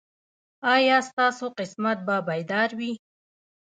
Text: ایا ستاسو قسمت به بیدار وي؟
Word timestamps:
ایا 0.73 0.97
ستاسو 1.09 1.45
قسمت 1.59 1.97
به 2.07 2.15
بیدار 2.27 2.69
وي؟ 2.79 2.91